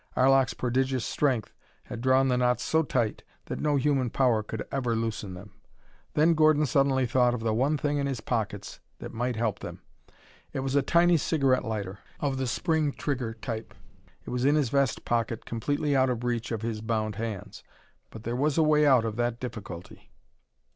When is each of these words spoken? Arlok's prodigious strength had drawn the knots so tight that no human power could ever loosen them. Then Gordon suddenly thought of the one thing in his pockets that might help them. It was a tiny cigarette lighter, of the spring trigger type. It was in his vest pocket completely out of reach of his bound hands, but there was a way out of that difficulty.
Arlok's 0.17 0.55
prodigious 0.55 1.05
strength 1.05 1.53
had 1.83 2.01
drawn 2.01 2.27
the 2.27 2.35
knots 2.35 2.63
so 2.63 2.81
tight 2.81 3.21
that 3.45 3.59
no 3.59 3.75
human 3.75 4.09
power 4.09 4.41
could 4.41 4.65
ever 4.71 4.95
loosen 4.95 5.35
them. 5.35 5.51
Then 6.15 6.33
Gordon 6.33 6.65
suddenly 6.65 7.05
thought 7.05 7.35
of 7.35 7.41
the 7.41 7.53
one 7.53 7.77
thing 7.77 7.99
in 7.99 8.07
his 8.07 8.19
pockets 8.19 8.79
that 8.97 9.13
might 9.13 9.35
help 9.35 9.59
them. 9.59 9.83
It 10.53 10.61
was 10.61 10.73
a 10.73 10.81
tiny 10.81 11.17
cigarette 11.17 11.65
lighter, 11.65 11.99
of 12.19 12.37
the 12.39 12.47
spring 12.47 12.93
trigger 12.93 13.35
type. 13.35 13.75
It 14.25 14.31
was 14.31 14.43
in 14.43 14.55
his 14.55 14.69
vest 14.69 15.05
pocket 15.05 15.45
completely 15.45 15.95
out 15.95 16.09
of 16.09 16.23
reach 16.23 16.51
of 16.51 16.63
his 16.63 16.81
bound 16.81 17.17
hands, 17.17 17.63
but 18.09 18.23
there 18.23 18.35
was 18.35 18.57
a 18.57 18.63
way 18.63 18.87
out 18.87 19.05
of 19.05 19.17
that 19.17 19.39
difficulty. 19.39 20.09